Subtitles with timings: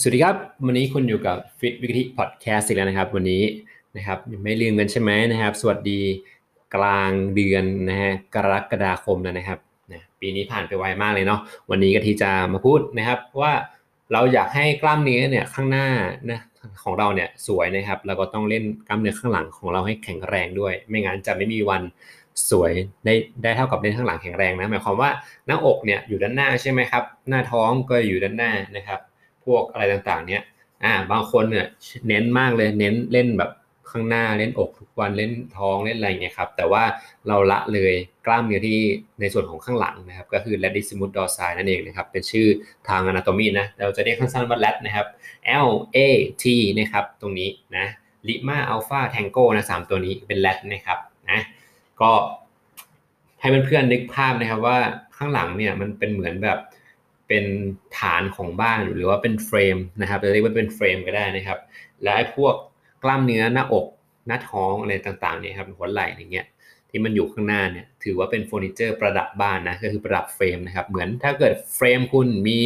[0.00, 0.36] สวัสดีครับ
[0.66, 3.42] วันนี้คุณอยู่กับฟิตวิกฤติพอดแคสต์อีกแล้วนะครับ วันนี้
[3.96, 6.00] นะครับไม่ลืมกันใช่ไหมนะครับ สวัสดี
[6.74, 9.58] กลางเดือนนะฮะกรกฎาคมแล้วนะครับ
[9.92, 13.52] นะปีนี้ผ่านไปไวมากเลยเนาะวันนี้ก็ที่จะมาพูดนะครับ ว่า
[14.12, 15.88] เราอยากให้กล้ามเนื้อเนี่ยข้างหน้า
[16.30, 16.40] นะ
[16.82, 21.82] ของเราเนี่ยสวยนะครับเราก็ต้องเล่นกล้ามเนื้อข้างหลังของเราให้แข็งแรงด้วย ไม่งั้นจะไม่มีวัน
[22.50, 22.72] สวย
[23.04, 25.10] ได้ได้เท่ากับเล่นข้างหลังแข็งแรงนะหมายความว่า
[25.46, 29.00] หน้าอกเนี่ยอยู่ด้านหน้าใช่ไหมครับ หน้าท้องก็อยู่ด้านหน้านะครับ
[29.46, 30.42] พวกอะไรต่างๆ เนี่ย
[30.84, 31.66] อ่าบางคนเนี่ย
[32.08, 33.52] เน้นมากเลยเน้นเล่นแบบ
[33.90, 36.82] ข้างหน้าเล่นอกทุกวันเล่นท้องเล่นอะไรเงี้ยครับแต่ว่า
[37.28, 37.92] เราละเลย
[38.26, 38.80] กล้ามเนื้อที่
[39.20, 42.46] ในส่วนของข้างหลังนะครับก็คือ latissimus dorsi นั่นเองนะครับเป็นชื่อ
[42.88, 45.06] ทาง anatomy นะเราจะเรียกสั้นๆว่า lat นะครับ
[45.68, 45.98] L A
[46.42, 46.44] T
[46.78, 47.86] นะครับตรงนี้นะ
[48.28, 50.98] lima alpha tango นะสามตัวนี้เป็น lat นะครับ
[51.30, 51.40] นะ
[52.00, 52.12] ก็
[53.40, 54.78] ให้เพื่อนๆนึกภาพนะครับว่า
[55.16, 56.58] ข้างหลังเนี่ยมันเป็นเหมือนแบบ
[57.34, 57.52] เป็น
[58.00, 61.58] ฐานของบ้านหรือว่าเป็น frame นะครับเราเรียกว่าเป็น frame ก็ได้นะครับ
[62.02, 62.54] และไอ้พวก
[63.02, 63.86] กล้ามเนื้อหน้าอก
[64.26, 66.46] หน้าท้องอะไรต่างๆเนี่ยครับหัวไหล่อย่างเงี้ย
[66.90, 72.58] ที่มันอยู่ข้างหน้าเนี่ยถือว่าเป็นเฟอร์นิเจอร์ประดับบ้านนะก็คือประดับ frame นะครับเหมือนถ้าเกิด frame คุณมี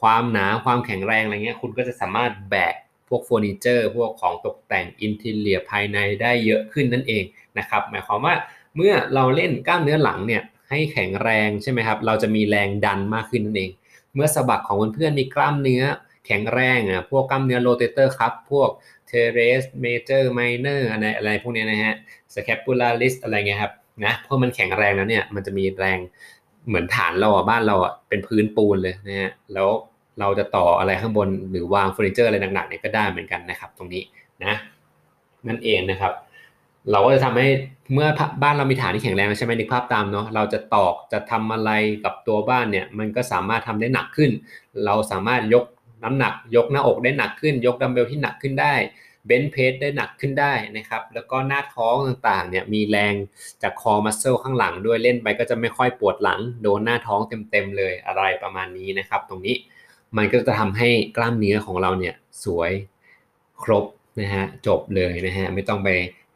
[0.00, 2.74] ความหนาความแข็งแรงอะไรเงี้ยคุณก็จะสามารถแบก
[3.08, 7.24] พวกเฟอร์นิเจอร์ พวกของตกแต่ง interior ภายในได้เยอะขึ้นนั่นเอง
[7.58, 8.34] นะครับหมายความว่า
[8.76, 13.70] เมื่อเราเล่นกล้ามเนื้อหลังเนี่ยให้แข็งแรงใช่ไหมครับเราจะมีแรงดันมากขึ้นนั่นเอง
[14.14, 15.82] เมื่อสะบักของเพื่อนๆมีกล้ามเนื้อ
[16.26, 18.68] แข็งแรงอะพวกกล้ามเนื้อ rotator ครับ พวก
[19.08, 21.94] teres major minor อะไรอะไรพวกนี้นะฮะ
[22.34, 23.72] scapularis อะไรเงี้ยครับ
[24.04, 25.98] นะเพราะมันแข็งแรงแล้วเนี่ยมันจะมีแรง
[26.68, 29.68] เหมือนฐานเราอะบ้านเราอะเป็นพื้นปูนเลยนะฮะแล้ว
[30.20, 34.02] เราจะต่ออะไรข้างบนหรือวางเฟอร์นิเจอร์อะไรหนักๆเนี่ยก็ได้เหมือนกันนะครับ ตรงนี้
[34.44, 34.54] นะ
[35.48, 36.12] นั่นเองนะครับ
[36.90, 37.48] เราก็จะทำให้
[37.92, 38.08] เมื่อ
[38.42, 41.70] บ้านเรามีฐานที่แข็งแรงใช่ไหมนึกภาพตามเนาะเราจะตอกจะทำอะไร
[42.04, 44.30] กับตัวบ้านเนี่ยมันก็สามารถทำได้หนักขึ้น
[44.84, 45.64] เราสามารถยก
[46.04, 48.74] น้ำหนัก ยกหน้าอกได้หนักขึ้น ยกดัมเบลที่หนักขึ้นได้
[49.26, 53.14] เบนเพสได้หนักขึ้นได้นะครับ แล้วก็หน้าท้องต่างๆเนี่ยมีแรง
[53.62, 57.20] จากคอมัสเซลข้างหลังด้วยเล่นไปก็จะไม่ค่อยปวดหลัง โดนหน้าท้อง
[57.50, 59.56] เต็มๆเลยอะไรประมาณนี้นะครับ ตรงนี้
[60.16, 62.14] มันก็จะทำให้กล้ามเนื้อของเราเนี่ย
[62.44, 62.72] สวย
[63.62, 63.84] ครบ
[64.20, 65.88] นะฮะจบเลยนะฮะไม่ต้องไป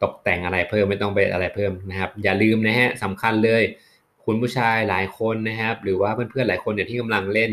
[0.03, 3.63] ตกแต่งอะไรเพิ่มไม่ต้องไปอะไรเพิ่มนะครับ อย่าลืมนะฮะสำคัญเลย
[4.25, 7.51] คุณผู้ชายหลายคนนะครับ หรือว่าเพื่อนๆหลายคนเนี่ยที่กำลังเล่น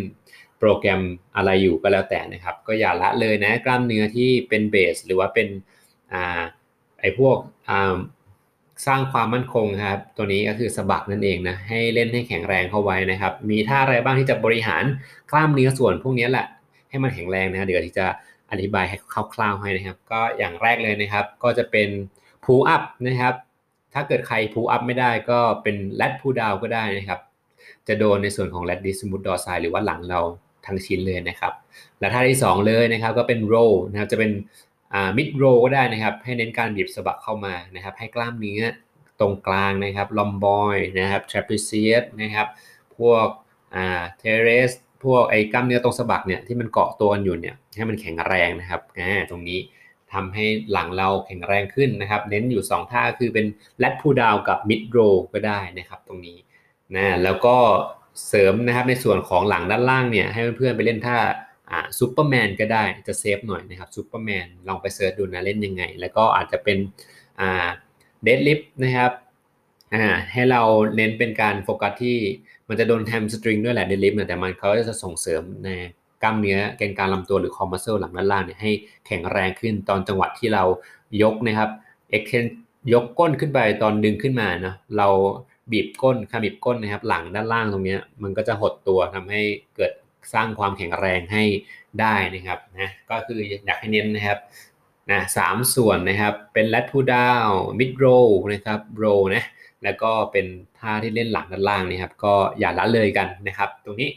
[0.59, 1.01] โปรแกรม
[1.37, 5.49] อะไรอยู่ก็แล้วแต่นะครับ ก็อย่าละเลยนะกล้ามเนื้อที่เป็นเบสหรือว่าเป็น
[6.13, 6.41] อ่า
[7.01, 7.37] ไอพวก
[7.69, 7.97] อ่า
[8.87, 14.85] สร้างความมั่นคงครับ ตัวนี้ก็คือสะบักนั่นเองนะให้เล่นให้แข็งแรงเข้าไว้นะครับ มีท่าอะไรบ้างที่จะบริหาร
[15.31, 16.47] กล้ามเนื้อส่วนพวกนี้แหละ
[16.91, 18.07] ให้มันแข็งแรงนะเดี๋ยวที่จะ
[18.51, 18.97] อธิบายให้
[19.35, 21.89] คร่าวๆให้นะครับ ก็อย่างแรกเลยนะครับ ก็จะเป็น
[22.47, 23.35] พูอัพนะครับ
[23.95, 27.21] ถ้าเกิดใครพูอัพไม่ได้ก็เป็นแรดพูดาวก็ได้นะครับ
[27.89, 30.21] จะโดนในส่วนของ latissimus dorsi หรือว่าหลังเรา
[30.67, 31.53] ทั้งชิ้นเลยนะครับ
[32.01, 33.55] และท่าที่ 2 เลยนะครับก็เป็น row
[33.91, 34.33] นะครับ จะเป็น
[35.17, 38.63] mid row ก็ได้นะครับ ให้เน้นการบีบสะบักเข้ามานะครับ ให้กล้ามเนื้อ
[39.21, 42.47] ตรงกลางนะครับลอมบอยนะครับทรป e เซียสนะครับ
[42.99, 43.27] พวก
[43.77, 43.87] อ่า
[44.19, 44.71] teres
[45.05, 49.59] พวกไอ้กล้ามเนื้อตรงสะบักเนี่ยที่มันเกาะตัวกันอยู่เนี่ยให้มันแข็งแรงนะครับอ่าตรงนี้
[50.17, 53.47] ทำให้หลังเราแข็งแรงขึ้นนะครับ เน้นอยู่ 2 ท่าคือเป็น
[53.79, 54.99] lat pull down กับ mid row
[55.33, 56.39] ก็ได้นะครับตรงนี้
[56.97, 57.57] นะแล้วก็
[58.29, 61.17] เสริมนะครับในส่วนของหลังด้านล่างเนี่ยให้เพื่อนๆไปเล่นท่า
[61.71, 66.79] อ่าซูเปอร์แมนก็ได้จะ safe หน่อยนะครับซูเปอร์แมนลองไป search ดูนะเล่นยังไง แล้วก็อาจจะเป็น
[67.41, 67.67] อ่า
[68.23, 69.13] deadlift นะครับ
[69.95, 70.63] อ่าให้เรา
[70.97, 72.19] เน้นเป็นการโฟกัสที่
[72.69, 75.71] มันจะโดน hamstring ด้วยแหละ deadlift แต่มันเขาจะส่งเสริมใน
[76.23, 78.71] กล้ามเนื้อแกนกลางลำตัวหรือ core muscle หลังด้านล่างเนี่ยให้
[79.07, 80.65] แข็งแรงขึ้นตอนจังหวะที่เรา
[81.23, 81.71] ยกนะครับ
[82.11, 82.45] เอ็กเน
[82.93, 85.09] ยกก้นขึ้นไปตอนดึงขึ้นมาเนาะเรา
[85.73, 89.43] บีบก้นขมิบก้นนะครับ หลังด้านล่างตรงนี้มันก็จะหดตัวทำให้
[89.77, 89.93] เกิด
[90.35, 91.45] สร้างความแข็งแรงให้
[92.01, 94.39] ได้นะครับนะก็คืออยากให้เน้นนะครับ
[95.11, 97.49] นะสามส่วนนะครับเป็นแรดพูดาว
[97.79, 98.07] มิดโร
[98.53, 99.05] นะครับโร
[99.35, 99.45] นะ
[99.85, 100.47] แล้วก็เป็น
[100.79, 104.11] ท่าที่เล่นหลังด้านล่างนะครับ ก็อย่าละเลยกันนะครับ ตรงนี้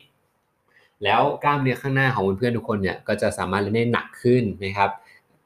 [1.03, 4.91] แล้วกล้ามเนื้อข้างหน้าของเพื่อนๆทุกคนเนี่ยก็จะสามารถเล่นได้หนักขึ้นนะครับ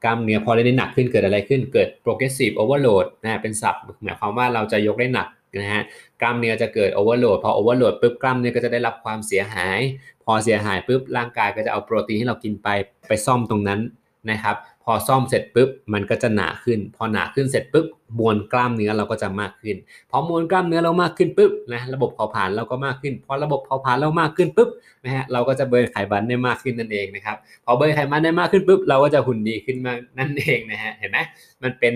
[0.04, 5.28] กล้ามเนื้อพอเล่นได้หนักขึ้นเกิดอะไรขึ้น เกิด progressive overload นะเป็นศัพท์หมายความว่าเราจะยกได้หนัก
[5.60, 5.82] นะฮะ
[6.20, 9.80] กล้ามเนื้อจะเกิด overload พอ overload ปุ๊บกล้ามเนื้อก็จะได้รับความเสียหาย
[10.24, 12.68] พอเสียหายปุ๊บร่างกายก็จะเอาโปรตีนที่เรากินไป
[13.08, 13.80] ไปซ่อมตรงนั้น
[14.30, 17.86] นะครับ พอซ่อมเสร็จปุ๊บมันก็จะหนาขึ้น พอหนาขึ้นเสร็จปุ๊บ
[18.18, 19.76] มวลกล้ามเนื้อเราก็จะมากขึ้น
[20.10, 24.68] พอมวลกล้ามเนื้อเรามากขึ้นปุ๊บนะระบบเผาผลาญเราก็มากขึ้น พอระบบเผาผลาญเรามากขึ้นปุ๊บ
[25.04, 31.18] นะฮะเราก็จะเบิร์นไขมันได้มากขึ้นนั่นเองนะครับ พอเบิร์นไขมันได้มากขึ้นปุ๊บเราก็จะหุ่นดีขึ้นมานั่นเองนะฮะเห็นไหม
[31.62, 31.92] มันเป็น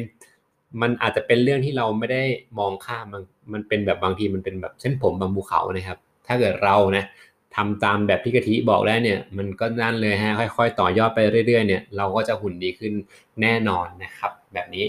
[0.81, 2.23] มันอาจจะเป็นเรื่องที่เราไม่ได้
[2.59, 3.23] มองข้ามมัน
[3.53, 7.05] มันเป็นแบบบางทีมันเป็นแบบเส้นผมบางภูเขานะครับ ถ้าเกิดเรานะ
[7.59, 12.93] ทำตามแบบที่กะทิบอกแล้วเนี่ย มันก็นั่นเลยฮะค่อยๆ ต่อยอดไปเรื่อยๆเนี่ยเราก็จะหุ่นดีขึ้น
[13.43, 14.85] แน่นอนนะครับ แบบนี้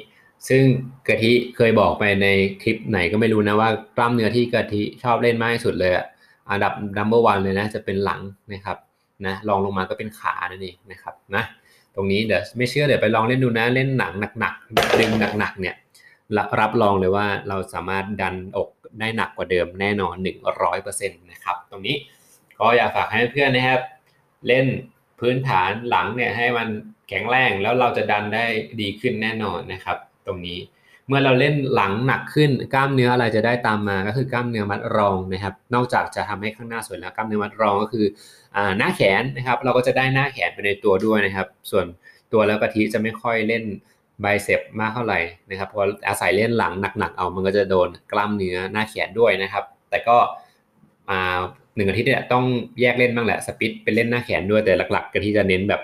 [0.48, 0.64] ซึ่ง
[1.08, 2.28] กะทิเคยบอกไปใน
[2.62, 6.06] คลิปไหนก็ไม่รู้นะว่ากล้ามเนื้อที่กะทิชอบเล่นมากที่สุดเลยอะ
[6.50, 8.22] อันดับ number one เลยนะจะเป็นหลัง
[8.54, 8.78] นะครับ
[9.26, 11.44] นะลองลงมาก็เป็นขานั่นเองนะครับนะ
[11.96, 15.76] ตรงนี้เดี๋ยวไม่เชื่อเดี๋ยวไปลองเล่นดูนะเล่นหนังหนักๆดึงหนักๆเนี่ย
[16.62, 18.70] รับรองเลยว่าเราสามารถดันอก
[19.00, 20.16] ได้หนักกว่าเดิมแน่นอน
[20.64, 21.96] 100%นะครับตรงนี้
[22.60, 23.82] ก็อยากฝากให้เพื่อนนะครับ
[24.48, 24.66] เล่น
[25.20, 26.68] พื้นฐานหลังเนี่ยให้มัน
[27.10, 28.46] แข็งแรงแล้วเราจะดันได้
[28.82, 29.98] ดีขึ้นแน่นอนนะครับ
[30.28, 30.60] ตรงนี้
[31.08, 38.06] เมื่อเราเล่นหลังหนักขึ้นกล้ามเนื้ออะไรจะได้ตามมาก็คือกล้ามเนื้อมัดรองนะครับ นอกจากจะทำให้ข้างหน้าสวยแล้วกล้ามเนื้อมัดรองก็คือ
[38.56, 41.86] อ่าหน้าแขนนะครับ เราก็จะได้หน้าแขนไปในตัวด้วยนะครับ ส่วน
[42.34, 43.64] ตัวแล้วกะทิจะไม่ค่อยเล่น
[44.22, 45.20] ไบเซปมากเท่าไหร่
[45.50, 50.18] นะครับเพราะอาศัยเล่นหลังหนักๆเอามันก็จะโดนกล้ามเนื้อหน้าแขนด้วยนะครับ แต่ก็
[51.10, 51.22] มา
[51.76, 52.44] หนึ่งอาทิตย์เนี่ยต้อง
[52.82, 55.82] แยกเล่นบ้างแหละสปิดเป็นเล่นหน้าแขนด้วยแต่หลักๆกะทิจะเน้นแบบ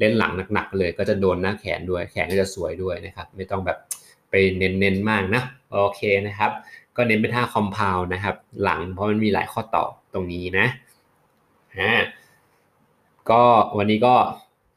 [0.00, 3.78] เล่นหลังหนักๆเลย ก็จะโดนหน้าแขนด้วยแขนก็จะสวยด้วยนะครับ ไม่ต้องแบบ
[4.30, 5.42] ไปเน้นๆมากนะ
[5.72, 6.50] โอเคนะครับ
[6.96, 9.84] ก็เน้นเป็นท่าคอมเพลนะครับ หลังเพราะมันมีหลายข้อต่อ
[10.14, 10.66] ตรงนี้นะ
[11.78, 11.92] อ่า
[13.30, 13.42] ก็
[13.76, 14.14] วันนี้ก็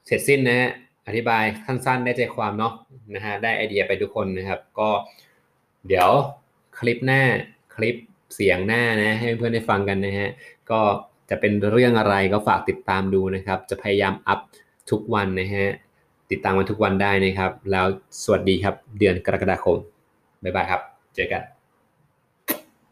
[0.05, 0.69] เสร็จสิ้นนะฮะ
[1.07, 2.73] อธิบายสั้นๆได้ใจความเนาะ
[3.15, 4.89] นะฮะได้ไอเดียไปทุกคนนะครับ ก็
[5.87, 6.09] เดี๋ยว
[6.79, 7.21] คลิปหน้า
[7.75, 7.95] คลิป
[8.35, 10.29] เสียงหน้านะให้เพื่อนได้ฟังกันนะฮะ
[10.71, 10.79] ก็
[11.29, 14.39] จะเป็นเรื่องอะไรก็ฝากติดตามดูนะครับ จะพยายามอัพ
[14.91, 15.67] ทุกวันนะฮะ
[16.31, 17.85] ติดตามมาทุกวันได้นะครับ แล้ว
[18.23, 19.77] สวัสดีครับเดือนกรกฎาคม
[20.43, 20.81] บ๊ายบายครับ
[21.15, 21.56] เจอกัน